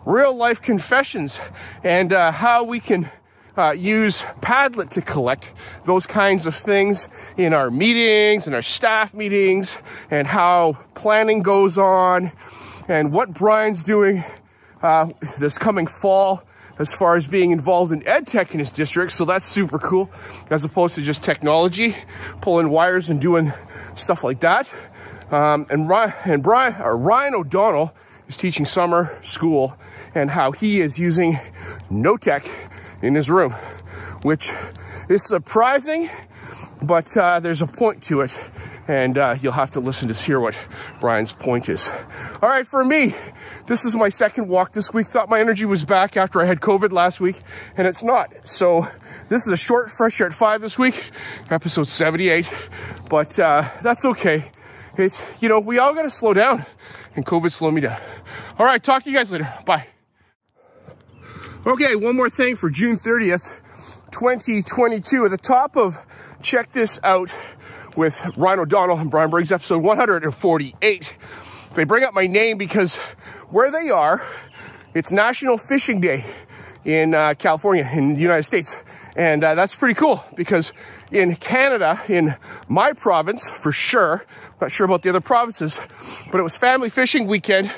real 0.05 0.35
life 0.35 0.61
confessions 0.63 1.41
and 1.83 2.13
uh, 2.13 2.31
how 2.33 2.65
we 2.65 2.81
can 2.81 3.11
uh, 3.57 3.73
use 3.73 4.23
Padlet 4.41 4.91
to 4.91 5.03
collect 5.03 5.53
those 5.85 6.07
kinds 6.07 6.47
of 6.47 6.55
things 6.55 7.09
in 7.37 7.55
our 7.55 7.71
meetings 7.71 8.47
and 8.47 8.55
our 8.55 8.63
staff 8.63 9.15
meetings 9.15 9.79
and 10.11 10.27
how 10.27 10.79
planning 10.95 11.43
goes 11.43 11.79
on 11.79 12.33
and 12.89 13.13
what 13.13 13.33
Brian's 13.33 13.85
doing 13.85 14.25
uh, 14.83 15.09
this 15.39 15.57
coming 15.57 15.87
fall 15.87 16.43
as 16.79 16.95
far 16.95 17.17
as 17.17 17.27
being 17.27 17.51
involved 17.51 17.93
in 17.93 18.07
ed 18.07 18.27
tech 18.27 18.53
in 18.53 18.59
his 18.59 18.71
district. 18.71 19.13
So 19.13 19.25
that's 19.25 19.45
super 19.45 19.79
cool 19.79 20.11
as 20.51 20.65
opposed 20.65 20.95
to 20.97 21.03
just 21.03 21.23
technology, 21.23 21.97
pulling 22.41 22.71
wires 22.71 23.11
and 23.11 23.21
doing 23.21 23.53
stuff 23.95 24.25
like 24.25 24.41
that. 24.41 24.75
Um, 25.31 25.67
and 25.71 25.89
Ryan, 25.89 26.13
and 26.25 26.43
Brian, 26.43 26.81
or 26.81 26.97
Ryan 26.97 27.35
O'Donnell 27.35 27.95
is 28.29 28.37
teaching 28.37 28.67
summer 28.67 29.17
school 29.23 29.77
and 30.15 30.31
how 30.31 30.53
he 30.53 30.81
is 30.81 30.99
using 30.99 31.39
no 31.91 32.17
tech 32.17 32.47
in 33.03 33.15
his 33.15 33.31
room, 33.31 33.53
which 34.23 34.53
is 35.09 35.27
surprising, 35.27 36.09
but 36.83 37.17
uh, 37.17 37.41
there's 37.41 37.63
a 37.63 37.67
point 37.67 38.03
to 38.05 38.21
it. 38.23 38.51
And 38.87 39.17
uh, 39.17 39.37
you'll 39.41 39.53
have 39.53 39.71
to 39.73 39.81
listen 39.81 40.09
to 40.09 40.15
hear 40.15 40.41
what 40.41 40.55
Brian's 41.01 41.33
point 41.33 41.69
is. 41.69 41.91
All 42.43 42.49
right, 42.49 42.67
for 42.67 42.85
me, 42.85 43.15
this 43.67 43.85
is 43.85 43.97
my 43.97 44.11
second 44.11 44.49
walk 44.49 44.73
this 44.73 44.93
week. 44.93 45.07
Thought 45.07 45.31
my 45.31 45.41
energy 45.41 45.65
was 45.65 45.85
back 45.85 46.17
after 46.17 46.43
I 46.43 46.45
had 46.45 46.61
COVID 46.61 46.93
last 46.93 47.21
week, 47.21 47.41
and 47.77 47.87
it's 47.87 48.03
not. 48.03 48.47
So 48.47 48.87
this 49.29 49.47
is 49.47 49.53
a 49.53 49.57
short 49.57 49.91
fresh 49.91 50.21
air 50.21 50.27
at 50.27 50.35
five 50.35 50.61
this 50.61 50.79
week, 50.79 51.11
episode 51.51 51.89
78. 51.89 52.53
But 53.09 53.39
uh, 53.39 53.69
that's 53.83 54.05
okay. 54.05 54.53
It, 54.99 55.13
you 55.41 55.49
know, 55.49 55.61
we 55.61 55.79
all 55.79 55.95
got 55.95 56.03
to 56.03 56.11
slow 56.11 56.35
down, 56.35 56.67
and 57.17 57.25
COVID 57.25 57.53
slowed 57.53 57.73
me 57.73 57.81
down. 57.81 58.01
All 58.59 58.67
right, 58.67 58.83
talk 58.83 59.03
to 59.05 59.11
you 59.11 59.17
guys 59.17 59.33
later. 59.33 59.53
Bye. 59.65 59.89
Okay, 61.67 61.97
one 61.97 62.15
more 62.15 62.29
thing 62.29 62.57
for 62.57 62.69
June 62.69 62.99
30th, 62.99 63.61
2022. 64.11 65.25
At 65.25 65.31
the 65.31 65.39
top 65.39 65.79
of 65.79 65.97
Check 66.43 66.73
This 66.73 67.01
Out 67.03 67.35
with 67.97 68.31
Ryan 68.37 68.61
O'Donnell 68.61 68.99
and 68.99 69.11
Brian 69.11 69.31
Briggs, 69.31 69.53
episode 69.53 69.83
148. 69.83 71.17
They 71.75 71.85
bring 71.85 72.05
up 72.05 72.15
my 72.15 72.27
name 72.27 72.59
because 72.59 72.99
where 73.51 73.71
they 73.71 73.91
are, 73.91 74.27
it's 74.95 75.13
National 75.13 75.59
Fishing 75.59 76.01
Day 76.01 76.25
in 76.85 77.15
uh, 77.15 77.35
California, 77.39 77.89
in 77.93 78.15
the 78.15 78.21
United 78.21 78.43
States. 78.43 78.83
And 79.17 79.45
uh, 79.45 79.55
that's 79.55 79.75
pretty 79.77 79.95
cool 79.95 80.25
because 80.35 80.73
in 81.13 81.37
Canada, 81.37 82.01
in 82.09 82.37
my 82.69 82.93
province, 82.93 83.51
for 83.51 83.71
sure, 83.71 84.27
not 84.61 84.73
sure 84.73 84.85
about 84.85 85.03
the 85.03 85.11
other 85.11 85.21
provinces, 85.21 85.81
but 86.33 86.39
it 86.39 86.43
was 86.43 86.57
family 86.57 86.91
fishing 86.91 87.27
weekend 87.27 87.71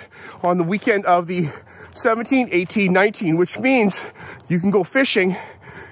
on 0.42 0.56
the 0.56 0.64
weekend 0.64 1.04
of 1.04 1.26
the 1.26 1.48
17, 1.92 2.48
18, 2.50 2.92
19, 2.92 3.36
which 3.36 3.58
means 3.58 4.10
you 4.48 4.60
can 4.60 4.70
go 4.70 4.82
fishing 4.82 5.36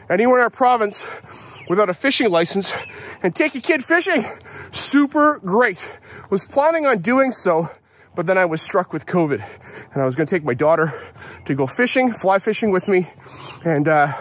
anywhere 0.09 0.39
in 0.39 0.43
our 0.45 0.51
province 0.51 1.07
without 1.69 1.89
a 1.89 1.95
fishing 1.95 2.31
license 2.31 2.73
and 3.23 3.35
take 3.35 3.55
a 3.55 3.61
kid 3.61 3.85
fishing. 3.85 4.25
Super 4.73 5.39
great. 5.39 5.99
Was 6.31 6.45
planning 6.45 6.87
on 6.87 7.01
doing 7.01 7.33
so 7.33 7.71
but 8.15 8.27
then 8.27 8.39
I 8.39 8.45
was 8.45 8.63
struck 8.63 8.93
with 8.93 9.07
COVID 9.07 9.45
and 9.93 10.03
I 10.03 10.05
was 10.05 10.15
to 10.15 10.27
take 10.27 10.45
my 10.45 10.55
daughter 10.55 10.93
to 11.47 11.55
go 11.55 11.67
fishing, 11.67 12.13
fly 12.13 12.39
fishing 12.39 12.71
with 12.71 12.89
me. 12.89 13.09
And, 13.65 13.89
uh, 13.89 14.13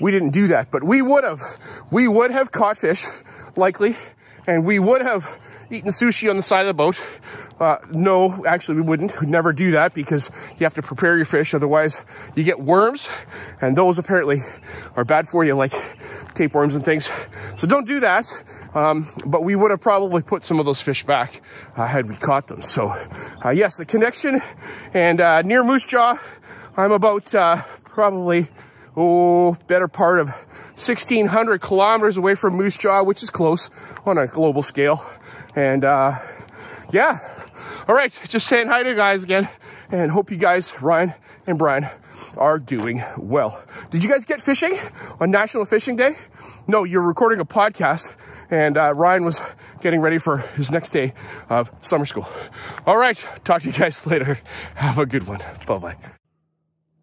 we 0.00 0.10
didn't 0.10 0.30
do 0.30 0.48
that, 0.48 0.70
but 0.70 0.84
we 0.84 1.02
would 1.02 1.24
have, 1.24 1.40
we 1.90 2.06
would 2.06 2.30
have 2.30 2.52
caught 2.52 2.78
fish 2.78 3.04
likely 3.56 3.96
and 4.46 4.64
we 4.64 4.78
would 4.78 5.02
have 5.02 5.40
eaten 5.70 5.90
sushi 5.90 6.30
on 6.30 6.36
the 6.36 6.42
side 6.42 6.62
of 6.62 6.68
the 6.68 6.74
boat. 6.74 6.98
Uh, 7.60 7.78
no, 7.90 8.44
actually, 8.46 8.76
we 8.76 8.82
wouldn't. 8.82 9.20
We'd 9.20 9.28
never 9.28 9.52
do 9.52 9.72
that 9.72 9.92
because 9.92 10.30
you 10.58 10.64
have 10.64 10.74
to 10.74 10.82
prepare 10.82 11.16
your 11.16 11.24
fish. 11.24 11.54
Otherwise, 11.54 12.04
you 12.36 12.44
get 12.44 12.60
worms, 12.60 13.08
and 13.60 13.76
those 13.76 13.98
apparently 13.98 14.38
are 14.94 15.04
bad 15.04 15.26
for 15.26 15.44
you, 15.44 15.54
like 15.54 15.72
tapeworms 16.34 16.76
and 16.76 16.84
things. 16.84 17.10
So 17.56 17.66
don't 17.66 17.86
do 17.86 18.00
that. 18.00 18.26
Um, 18.74 19.08
but 19.26 19.42
we 19.42 19.56
would 19.56 19.70
have 19.70 19.80
probably 19.80 20.22
put 20.22 20.44
some 20.44 20.60
of 20.60 20.66
those 20.66 20.80
fish 20.80 21.04
back 21.04 21.42
uh, 21.76 21.86
had 21.86 22.08
we 22.08 22.16
caught 22.16 22.46
them. 22.46 22.62
So, 22.62 22.94
uh, 23.44 23.50
yes, 23.50 23.76
the 23.76 23.84
connection 23.84 24.40
and 24.94 25.20
uh, 25.20 25.42
near 25.42 25.64
Moose 25.64 25.84
Jaw, 25.84 26.18
I'm 26.76 26.92
about 26.92 27.34
uh, 27.34 27.62
probably 27.84 28.48
oh 28.96 29.56
better 29.66 29.88
part 29.88 30.20
of 30.20 30.28
1,600 30.28 31.60
kilometers 31.60 32.16
away 32.16 32.36
from 32.36 32.54
Moose 32.54 32.76
Jaw, 32.76 33.02
which 33.02 33.24
is 33.24 33.30
close 33.30 33.68
on 34.06 34.16
a 34.16 34.28
global 34.28 34.62
scale. 34.62 35.04
And 35.54 35.84
uh, 35.84 36.18
yeah, 36.90 37.18
all 37.88 37.94
right, 37.94 38.12
just 38.28 38.46
saying 38.46 38.68
hi 38.68 38.82
to 38.82 38.90
you 38.90 38.94
guys 38.96 39.24
again, 39.24 39.48
and 39.90 40.10
hope 40.10 40.30
you 40.30 40.36
guys, 40.36 40.74
Ryan 40.82 41.14
and 41.46 41.58
Brian, 41.58 41.88
are 42.36 42.58
doing 42.58 43.02
well. 43.16 43.62
Did 43.90 44.04
you 44.04 44.10
guys 44.10 44.24
get 44.24 44.40
fishing 44.40 44.76
on 45.20 45.30
National 45.30 45.64
Fishing 45.64 45.96
Day? 45.96 46.12
No, 46.66 46.84
you're 46.84 47.02
recording 47.02 47.40
a 47.40 47.44
podcast, 47.44 48.14
and 48.50 48.76
uh, 48.76 48.92
Ryan 48.94 49.24
was 49.24 49.40
getting 49.80 50.00
ready 50.00 50.18
for 50.18 50.38
his 50.38 50.70
next 50.70 50.90
day 50.90 51.14
of 51.48 51.70
summer 51.80 52.06
school. 52.06 52.28
All 52.86 52.96
right, 52.96 53.16
talk 53.44 53.62
to 53.62 53.70
you 53.70 53.74
guys 53.78 54.06
later. 54.06 54.38
Have 54.74 54.98
a 54.98 55.06
good 55.06 55.26
one. 55.26 55.40
Bye 55.66 55.78
bye. 55.78 55.96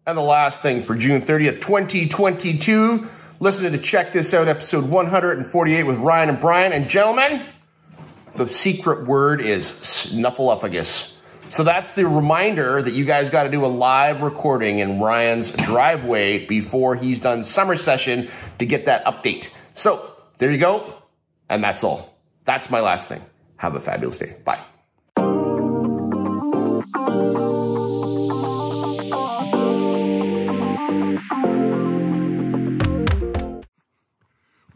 And 0.06 0.16
the 0.16 0.22
last 0.22 0.62
thing 0.62 0.82
for 0.82 0.94
June 0.94 1.20
30th, 1.20 1.60
2022, 1.62 3.08
listen 3.40 3.64
to 3.64 3.70
the 3.70 3.78
Check 3.78 4.12
This 4.12 4.32
Out, 4.32 4.46
episode 4.46 4.88
148 4.88 5.82
with 5.82 5.96
Ryan 5.98 6.28
and 6.28 6.38
Brian. 6.40 6.72
And 6.72 6.88
gentlemen, 6.88 7.44
the 8.36 8.48
secret 8.48 9.06
word 9.06 9.40
is 9.40 9.64
snuffleupagus. 9.66 11.14
So 11.48 11.62
that's 11.62 11.92
the 11.92 12.06
reminder 12.06 12.82
that 12.82 12.92
you 12.92 13.04
guys 13.04 13.30
got 13.30 13.44
to 13.44 13.50
do 13.50 13.64
a 13.64 13.68
live 13.68 14.22
recording 14.22 14.80
in 14.80 15.00
Ryan's 15.00 15.52
driveway 15.52 16.44
before 16.46 16.96
he's 16.96 17.20
done 17.20 17.44
summer 17.44 17.76
session 17.76 18.28
to 18.58 18.66
get 18.66 18.86
that 18.86 19.04
update. 19.04 19.50
So 19.72 20.12
there 20.38 20.50
you 20.50 20.58
go. 20.58 20.92
And 21.48 21.62
that's 21.62 21.84
all. 21.84 22.18
That's 22.44 22.68
my 22.70 22.80
last 22.80 23.08
thing. 23.08 23.22
Have 23.58 23.76
a 23.76 23.80
fabulous 23.80 24.18
day. 24.18 24.36
Bye. 24.44 24.62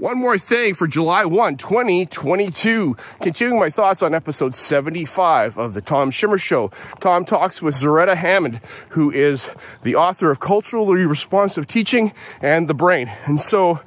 One 0.00 0.16
more 0.16 0.38
thing 0.38 0.73
for 0.73 0.87
July 0.87 1.26
1, 1.26 1.59
2022. 1.59 2.97
Continuing 3.21 3.61
my 3.61 3.69
thoughts 3.69 4.02
on 4.02 4.14
episode 4.14 4.54
75 4.54 5.59
of 5.59 5.75
the 5.75 5.83
Tom 5.83 6.11
Schimmer 6.11 6.38
Show. 6.38 6.69
Tom 7.00 7.26
talks 7.26 7.61
with 7.61 7.75
Zaretta 7.75 8.16
Hammond, 8.16 8.62
who 8.92 9.11
is 9.11 9.50
the 9.83 9.97
author 9.97 10.30
of 10.30 10.40
Culturally 10.40 11.04
Responsive 11.04 11.66
Teaching 11.66 12.14
and 12.40 12.66
the 12.66 12.73
Brain. 12.73 13.12
And 13.26 13.38
so, 13.38 13.80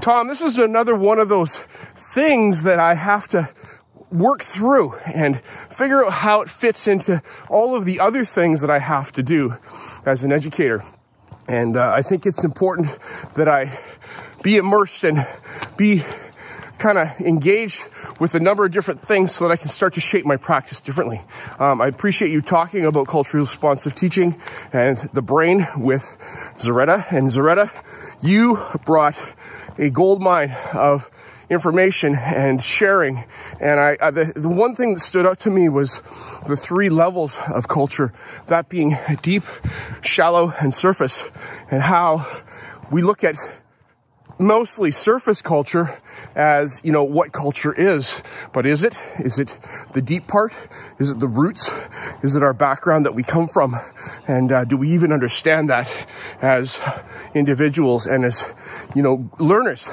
Tom, 0.00 0.28
this 0.28 0.40
is 0.40 0.56
another 0.56 0.96
one 0.96 1.18
of 1.18 1.28
those 1.28 1.58
things 1.58 2.62
that 2.62 2.78
I 2.78 2.94
have 2.94 3.28
to 3.28 3.50
work 4.10 4.42
through 4.42 4.94
and 5.04 5.38
figure 5.42 6.02
out 6.02 6.14
how 6.14 6.40
it 6.40 6.48
fits 6.48 6.88
into 6.88 7.20
all 7.50 7.74
of 7.74 7.84
the 7.84 8.00
other 8.00 8.24
things 8.24 8.62
that 8.62 8.70
I 8.70 8.78
have 8.78 9.12
to 9.12 9.22
do 9.22 9.58
as 10.06 10.24
an 10.24 10.32
educator. 10.32 10.82
And 11.46 11.76
uh, 11.76 11.92
I 11.94 12.00
think 12.00 12.24
it's 12.24 12.42
important 12.42 12.98
that 13.34 13.48
I 13.48 13.78
be 14.42 14.56
immersed 14.56 15.04
and 15.04 15.26
be 15.76 16.02
kind 16.78 16.96
of 16.96 17.20
engaged 17.20 17.88
with 18.20 18.34
a 18.34 18.40
number 18.40 18.64
of 18.64 18.70
different 18.70 19.00
things 19.00 19.32
so 19.32 19.44
that 19.46 19.50
I 19.52 19.56
can 19.56 19.68
start 19.68 19.94
to 19.94 20.00
shape 20.00 20.24
my 20.24 20.36
practice 20.36 20.80
differently. 20.80 21.20
Um, 21.58 21.80
I 21.80 21.88
appreciate 21.88 22.30
you 22.30 22.40
talking 22.40 22.84
about 22.84 23.08
culturally 23.08 23.42
responsive 23.42 23.94
teaching 23.94 24.40
and 24.72 24.96
the 25.12 25.22
brain 25.22 25.66
with 25.76 26.04
Zaretta. 26.56 27.10
And 27.10 27.28
Zaretta, 27.28 27.70
you 28.22 28.58
brought 28.84 29.34
a 29.76 29.90
gold 29.90 30.22
mine 30.22 30.56
of 30.72 31.10
information 31.50 32.14
and 32.14 32.62
sharing. 32.62 33.24
And 33.60 33.80
I, 33.80 33.96
I 34.00 34.10
the, 34.10 34.32
the 34.36 34.48
one 34.48 34.74
thing 34.74 34.94
that 34.94 35.00
stood 35.00 35.26
out 35.26 35.40
to 35.40 35.50
me 35.50 35.68
was 35.68 36.00
the 36.46 36.56
three 36.56 36.90
levels 36.90 37.40
of 37.52 37.68
culture, 37.68 38.12
that 38.46 38.68
being 38.68 38.96
deep, 39.22 39.44
shallow, 40.02 40.52
and 40.60 40.72
surface, 40.72 41.28
and 41.70 41.82
how 41.82 42.26
we 42.90 43.02
look 43.02 43.24
at 43.24 43.36
mostly 44.38 44.90
surface 44.90 45.42
culture 45.42 46.00
as, 46.34 46.80
you 46.84 46.92
know, 46.92 47.02
what 47.02 47.32
culture 47.32 47.72
is. 47.72 48.22
But 48.52 48.66
is 48.66 48.84
it? 48.84 48.98
Is 49.18 49.38
it 49.38 49.58
the 49.92 50.02
deep 50.02 50.28
part? 50.28 50.52
Is 50.98 51.10
it 51.10 51.18
the 51.18 51.28
roots? 51.28 51.70
Is 52.22 52.36
it 52.36 52.42
our 52.42 52.54
background 52.54 53.06
that 53.06 53.14
we 53.14 53.22
come 53.22 53.48
from? 53.48 53.76
And 54.26 54.52
uh, 54.52 54.64
do 54.64 54.76
we 54.76 54.90
even 54.90 55.12
understand 55.12 55.70
that 55.70 55.88
as 56.40 56.78
individuals 57.34 58.06
and 58.06 58.24
as, 58.24 58.54
you 58.94 59.02
know, 59.02 59.30
learners? 59.38 59.88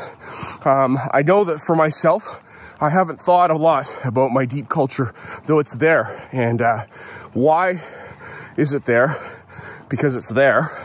Um, 0.64 0.98
I 1.12 1.24
know 1.24 1.44
that 1.44 1.60
for 1.60 1.75
myself, 1.75 2.42
I 2.80 2.90
haven't 2.90 3.22
thought 3.22 3.52
a 3.52 3.58
lot 3.58 3.88
about 4.04 4.32
my 4.32 4.46
deep 4.46 4.70
culture, 4.70 5.14
though 5.46 5.60
it's 5.60 5.75
there. 5.75 6.28
And 6.32 6.62
uh, 6.62 6.86
why 7.34 7.82
is 8.58 8.74
it 8.74 8.86
there? 8.86 9.18
Because 9.90 10.16
it's 10.16 10.32
there 10.32 10.85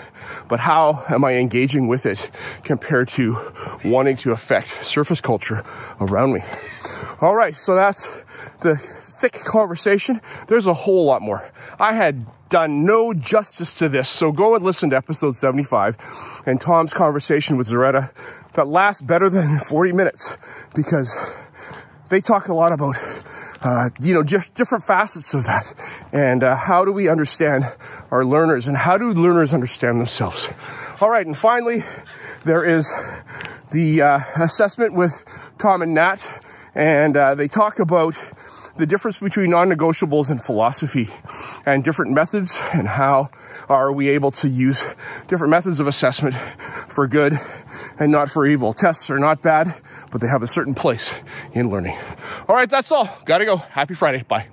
but 0.51 0.61
how 0.61 1.05
am 1.09 1.25
I 1.25 1.35
engaging 1.35 1.87
with 1.87 2.05
it 2.05 2.31
compared 2.65 3.09
to 3.11 3.53
wanting 3.85 4.17
to 4.17 4.33
affect 4.33 4.85
surface 4.85 5.21
culture 5.21 5.63
around 6.01 6.35
me? 6.35 6.41
All 7.21 7.37
right, 7.37 7.55
so 7.55 7.75
that's 7.77 8.23
the 8.61 8.77
thick 8.77 9.33
conversation. 9.33 10.21
There's 10.49 10.67
a 10.67 10.75
whole 10.75 11.05
lot 11.05 11.23
more. 11.23 11.51
I 11.79 11.95
had 11.95 12.27
done 12.49 12.85
no 12.85 13.15
justice 13.15 13.75
to 13.75 13.89
this, 13.89 14.09
so 14.09 14.33
go 14.33 14.57
and 14.57 14.65
listen 14.65 14.91
to 14.91 14.97
episode 14.97 15.37
75 15.37 16.43
and 16.47 16.61
Tom's 16.61 16.93
conversation 16.93 17.57
with 17.57 17.69
Zaretta 17.69 18.11
that 18.55 18.67
lasts 18.67 19.03
better 19.03 19.31
than 19.31 19.61
40 19.61 19.93
minutes 19.93 20.37
because 20.75 21.17
they 22.09 22.21
talk 22.21 22.49
a 22.49 22.55
lot 22.55 22.73
about 22.73 22.97
uh, 23.63 23.91
you 24.01 24.15
know, 24.15 24.23
just 24.23 24.55
different 24.55 24.85
facets 24.85 25.35
of 25.35 25.45
that. 25.45 25.65
And 26.13 26.43
uh, 26.43 26.57
how 26.57 26.85
do 26.85 26.93
we 26.93 27.09
understand 27.09 27.65
our 28.11 28.25
learners 28.25 28.67
and 28.67 28.77
how 28.77 28.97
do 28.97 29.13
learners 29.13 29.53
understand 29.53 30.01
themselves? 30.01 30.49
All 31.01 31.11
right, 31.11 31.27
and 31.27 31.37
finally, 31.37 31.83
there 32.45 32.65
is 32.65 32.93
the 33.71 34.03
uh, 34.03 34.21
assessment 34.37 34.95
with 34.97 35.25
Tom 35.59 35.83
and 35.83 35.95
Nat, 35.95 36.27
and 36.75 37.17
uh, 37.17 37.35
they 37.35 37.49
talk 37.49 37.79
about 37.79 38.15
the 38.81 38.87
difference 38.87 39.19
between 39.19 39.51
non-negotiables 39.51 40.31
and 40.31 40.43
philosophy 40.43 41.09
and 41.67 41.85
different 41.85 42.13
methods 42.13 42.61
and 42.73 42.89
how 42.89 43.29
are 43.69 43.93
we 43.93 44.09
able 44.09 44.31
to 44.31 44.49
use 44.49 44.95
different 45.29 45.51
methods 45.51 45.81
of 45.81 45.87
assessment 45.87 46.35
for 46.89 47.07
good 47.07 47.39
and 47.99 48.11
not 48.11 48.31
for 48.31 48.47
evil. 48.47 48.73
Tests 48.73 49.11
are 49.11 49.19
not 49.19 49.43
bad, 49.43 49.75
but 50.11 50.21
they 50.21 50.29
have 50.29 50.43
a 50.43 50.47
certain 50.47 50.75
place 50.75 51.15
in 51.53 51.71
learning. 51.71 51.97
All 52.49 52.57
right, 52.57 52.69
that's 52.69 52.91
all. 52.91 53.09
Gotta 53.27 53.45
go. 53.45 53.57
Happy 53.57 53.95
Friday. 53.95 54.23
Bye. 54.23 54.49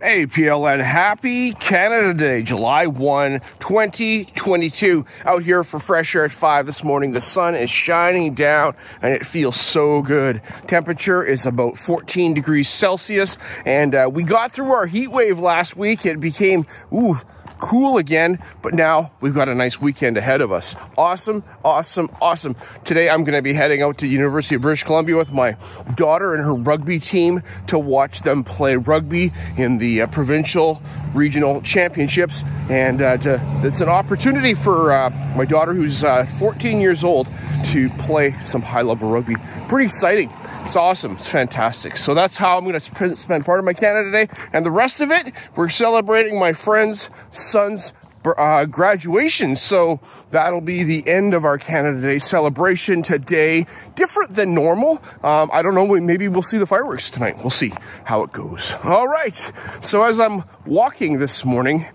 Hey, 0.00 0.26
PLN, 0.26 0.80
happy 0.80 1.54
Canada 1.54 2.14
Day, 2.14 2.42
July 2.42 2.86
1, 2.86 3.40
2022. 3.58 5.04
Out 5.24 5.42
here 5.42 5.64
for 5.64 5.80
fresh 5.80 6.14
air 6.14 6.24
at 6.24 6.30
5 6.30 6.66
this 6.66 6.84
morning. 6.84 7.10
The 7.10 7.20
sun 7.20 7.56
is 7.56 7.68
shining 7.68 8.34
down 8.34 8.76
and 9.02 9.12
it 9.12 9.26
feels 9.26 9.58
so 9.58 10.00
good. 10.00 10.40
Temperature 10.68 11.24
is 11.24 11.46
about 11.46 11.78
14 11.78 12.32
degrees 12.32 12.68
Celsius 12.68 13.38
and 13.66 13.92
uh, 13.92 14.08
we 14.12 14.22
got 14.22 14.52
through 14.52 14.70
our 14.70 14.86
heat 14.86 15.08
wave 15.08 15.40
last 15.40 15.76
week. 15.76 16.06
It 16.06 16.20
became, 16.20 16.64
ooh, 16.92 17.16
cool 17.58 17.98
again, 17.98 18.38
but 18.62 18.74
now 18.74 19.12
we've 19.20 19.34
got 19.34 19.48
a 19.48 19.54
nice 19.54 19.80
weekend 19.80 20.16
ahead 20.16 20.40
of 20.40 20.52
us. 20.52 20.76
Awesome, 20.96 21.44
awesome, 21.64 22.08
awesome. 22.20 22.56
Today 22.84 23.10
I'm 23.10 23.24
going 23.24 23.34
to 23.34 23.42
be 23.42 23.52
heading 23.52 23.82
out 23.82 23.98
to 23.98 24.06
University 24.06 24.54
of 24.54 24.62
British 24.62 24.84
Columbia 24.84 25.16
with 25.16 25.32
my 25.32 25.56
daughter 25.94 26.34
and 26.34 26.42
her 26.42 26.54
rugby 26.54 26.98
team 26.98 27.42
to 27.66 27.78
watch 27.78 28.22
them 28.22 28.44
play 28.44 28.76
rugby 28.76 29.32
in 29.56 29.78
the 29.78 30.02
uh, 30.02 30.06
provincial 30.06 30.82
regional 31.14 31.60
championships. 31.62 32.44
And 32.68 33.02
uh, 33.02 33.16
to, 33.18 33.60
it's 33.64 33.80
an 33.80 33.88
opportunity 33.88 34.54
for 34.54 34.92
uh, 34.92 35.10
my 35.36 35.44
daughter, 35.44 35.74
who's 35.74 36.04
uh, 36.04 36.26
14 36.38 36.80
years 36.80 37.04
old, 37.04 37.28
to 37.66 37.88
play 37.90 38.32
some 38.44 38.62
high 38.62 38.82
level 38.82 39.10
rugby. 39.10 39.36
Pretty 39.68 39.86
exciting. 39.86 40.32
It's 40.62 40.76
awesome. 40.76 41.16
It's 41.16 41.28
fantastic. 41.28 41.96
So 41.96 42.14
that's 42.14 42.36
how 42.36 42.58
I'm 42.58 42.64
going 42.64 42.78
to 42.78 43.16
spend 43.16 43.44
part 43.44 43.58
of 43.58 43.64
my 43.64 43.72
Canada 43.72 44.12
Day. 44.12 44.28
And 44.52 44.66
the 44.66 44.70
rest 44.70 45.00
of 45.00 45.10
it, 45.10 45.32
we're 45.56 45.70
celebrating 45.70 46.38
my 46.38 46.52
friend's 46.52 47.10
son's 47.50 47.92
uh, 48.24 48.64
graduation. 48.64 49.56
So 49.56 50.00
that'll 50.30 50.60
be 50.60 50.84
the 50.84 51.08
end 51.08 51.34
of 51.34 51.44
our 51.44 51.58
Canada 51.58 52.00
Day 52.00 52.18
celebration 52.18 53.02
today. 53.02 53.66
Different 53.94 54.34
than 54.34 54.54
normal. 54.54 55.02
Um, 55.22 55.50
I 55.52 55.62
don't 55.62 55.74
know. 55.74 55.86
Maybe 55.86 56.28
we'll 56.28 56.42
see 56.42 56.58
the 56.58 56.66
fireworks 56.66 57.10
tonight. 57.10 57.38
We'll 57.38 57.50
see 57.50 57.72
how 58.04 58.22
it 58.22 58.32
goes. 58.32 58.76
All 58.84 59.06
right. 59.06 59.34
So 59.80 60.04
as 60.04 60.20
I'm 60.20 60.44
walking 60.66 61.18
this 61.18 61.44
morning, 61.44 61.86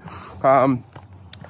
um, 0.44 0.84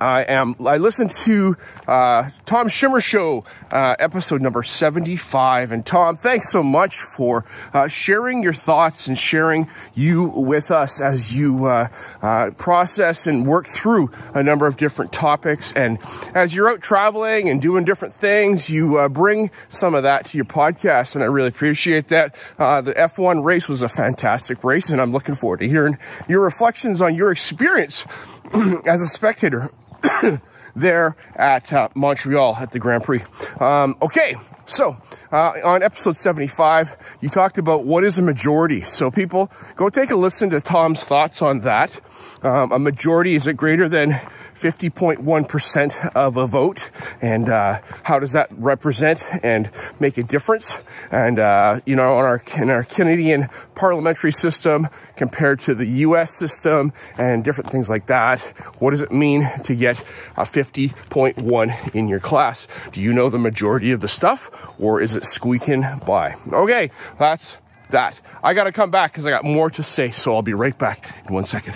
I 0.04 0.24
am. 0.24 0.56
I 0.68 0.78
listened 0.78 1.12
to 1.24 1.56
uh, 1.88 2.30
Tom 2.46 2.68
Schimmer 2.68 3.02
show 3.02 3.46
uh, 3.72 3.96
episode 4.00 4.42
number 4.42 4.62
seventy-five, 4.62 5.72
and 5.72 5.86
Tom, 5.86 6.18
thanks 6.18 6.52
so 6.52 6.62
much 6.62 6.98
for 6.98 7.46
uh, 7.74 7.88
sharing 7.88 8.44
your 8.44 8.52
thoughts 8.52 9.08
and 9.08 9.18
sharing 9.18 9.70
you 9.94 10.26
with 10.26 10.72
us 10.72 11.00
as 11.00 11.34
you 11.34 11.66
uh, 11.68 11.88
uh, 12.22 12.52
process 12.58 13.28
and 13.28 13.48
work 13.48 13.66
through 13.66 14.12
a 14.36 14.44
number 14.44 14.68
of 14.68 14.76
different 14.76 15.14
topics. 15.14 15.72
And 15.72 16.00
as 16.36 16.54
you're 16.54 16.70
out 16.70 16.82
traveling 16.82 17.48
and 17.48 17.62
doing 17.62 17.86
different 17.86 18.14
things, 18.14 18.70
you 18.70 18.98
uh, 18.98 19.08
bring 19.08 19.52
some 19.70 19.96
of 19.96 20.04
that 20.04 20.26
to 20.26 20.38
your 20.38 20.46
podcast, 20.46 21.16
and 21.16 21.24
I 21.24 21.28
really 21.28 21.48
appreciate 21.48 22.10
that. 22.10 22.36
the 22.58 22.94
F1 22.98 23.46
race 23.46 23.70
was 23.70 23.82
a 23.82 23.90
fantastic 23.90 24.66
race, 24.66 24.90
and 24.90 25.00
I'm 25.00 25.14
looking 25.14 25.36
forward 25.36 25.62
to 25.62 25.70
hearing 25.70 25.98
your 26.28 26.42
reflections 26.42 27.02
on 27.02 27.16
your 27.16 27.32
experience 27.32 28.06
as 28.86 29.02
a 29.02 29.08
spectator 29.08 29.72
there 30.76 31.16
at 31.36 31.72
uh, 31.72 31.90
Montreal 31.96 32.56
at 32.58 32.72
the 32.72 32.80
Grand 32.80 33.04
Prix. 33.04 33.24
Um, 33.60 33.96
okay, 34.02 34.36
so 34.66 34.98
uh, 35.32 35.54
on 35.64 35.84
episode 35.84 36.16
75, 36.16 37.18
you 37.22 37.30
talked 37.30 37.58
about 37.58 37.86
what 37.86 38.04
is 38.04 38.18
a 38.18 38.22
majority. 38.22 38.82
So 38.82 39.12
people, 39.12 39.52
go 39.76 39.90
take 39.90 40.12
a 40.12 40.16
listen 40.16 40.50
to 40.52 40.62
Tom's 40.62 41.04
thoughts 41.04 41.42
on 41.42 41.60
that. 41.62 42.00
Um, 42.44 42.72
a 42.72 42.80
majority 42.80 43.36
is 43.36 43.48
it 43.48 43.58
greater 43.58 43.90
than 43.90 44.20
50.1% 44.64 46.12
of 46.16 46.38
a 46.38 46.48
vote. 46.48 46.90
And 47.22 47.50
uh, 47.50 47.82
how 48.04 48.20
does 48.20 48.32
that 48.32 48.48
represent 48.52 49.22
and 49.44 49.70
make 50.00 50.18
a 50.18 50.24
difference? 50.24 50.82
And, 51.12 51.38
uh, 51.38 51.82
you 51.86 51.98
know, 51.98 52.18
on 52.18 52.24
our, 52.24 52.42
in 52.58 52.70
our 52.70 52.86
Canadian 52.86 53.50
parliamentary 53.76 54.32
system 54.32 54.88
compared 55.18 55.60
to 55.62 55.76
the 55.76 55.86
US 55.86 56.32
system 56.32 56.94
and 57.18 57.44
different 57.44 57.72
things 57.72 57.90
like 57.90 58.08
that, 58.08 58.40
what 58.80 58.92
does 58.92 59.02
it 59.02 59.12
mean 59.12 59.44
to 59.66 59.76
get 59.76 60.00
a 60.38 60.44
50.1 60.44 61.96
in 61.96 62.08
your 62.08 62.20
class? 62.22 62.68
Do 62.94 63.02
you 63.02 63.12
know 63.12 63.30
the 63.30 63.40
majority 63.40 63.92
of 63.92 64.00
the 64.00 64.08
stuff 64.08 64.63
or 64.80 65.02
is 65.02 65.16
it 65.16 65.24
squeaking 65.24 65.84
by? 66.06 66.36
Okay, 66.52 66.92
that's 67.20 67.58
that. 67.90 68.20
I 68.44 68.54
got 68.54 68.66
to 68.66 68.72
come 68.72 68.92
back 68.92 69.12
because 69.12 69.26
I 69.26 69.30
got 69.30 69.46
more 69.46 69.70
to 69.72 69.84
say, 69.84 70.12
so 70.12 70.36
I'll 70.36 70.42
be 70.42 70.54
right 70.54 70.78
back 70.78 71.24
in 71.28 71.34
one 71.34 71.44
second. 71.44 71.76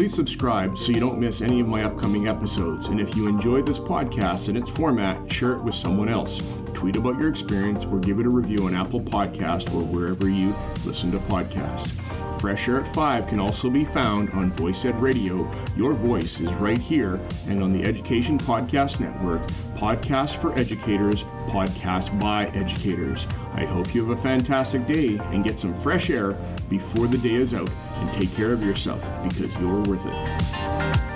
Please 0.00 0.14
subscribe 0.14 0.78
so 0.78 0.92
you 0.92 0.98
don't 0.98 1.20
miss 1.20 1.42
any 1.42 1.60
of 1.60 1.68
my 1.68 1.84
upcoming 1.84 2.26
episodes. 2.26 2.86
And 2.86 2.98
if 2.98 3.14
you 3.14 3.28
enjoy 3.28 3.60
this 3.60 3.78
podcast 3.78 4.48
and 4.48 4.56
its 4.56 4.70
format, 4.70 5.30
share 5.30 5.52
it 5.52 5.62
with 5.62 5.74
someone 5.74 6.08
else. 6.08 6.40
tweet 6.72 6.96
about 6.96 7.20
your 7.20 7.28
experience, 7.28 7.84
or 7.84 7.98
give 7.98 8.18
it 8.18 8.24
a 8.24 8.30
review 8.30 8.64
on 8.64 8.74
Apple 8.74 9.02
Podcast 9.02 9.68
or 9.74 9.82
wherever 9.82 10.30
you 10.30 10.54
listen 10.86 11.12
to 11.12 11.18
podcasts. 11.18 12.00
Fresh 12.40 12.66
Air 12.66 12.80
at 12.80 12.94
5 12.94 13.26
can 13.26 13.38
also 13.38 13.68
be 13.68 13.84
found 13.84 14.30
on 14.30 14.50
Voice 14.52 14.86
Ed 14.86 14.98
Radio. 15.02 15.46
Your 15.76 15.92
voice 15.92 16.40
is 16.40 16.50
right 16.54 16.78
here 16.78 17.20
and 17.46 17.62
on 17.62 17.74
the 17.74 17.86
Education 17.86 18.38
Podcast 18.38 19.00
Network. 19.00 19.46
Podcast 19.74 20.36
for 20.36 20.58
educators, 20.58 21.24
podcast 21.50 22.18
by 22.18 22.46
educators. 22.56 23.26
I 23.52 23.66
hope 23.66 23.94
you 23.94 24.08
have 24.08 24.18
a 24.18 24.22
fantastic 24.22 24.86
day 24.86 25.18
and 25.32 25.44
get 25.44 25.60
some 25.60 25.74
fresh 25.74 26.08
air 26.08 26.32
before 26.70 27.06
the 27.06 27.18
day 27.18 27.34
is 27.34 27.52
out. 27.52 27.68
And 28.00 28.12
take 28.14 28.34
care 28.34 28.52
of 28.52 28.62
yourself 28.62 29.04
because 29.22 29.54
you're 29.60 29.82
worth 29.82 30.06
it. 30.06 31.09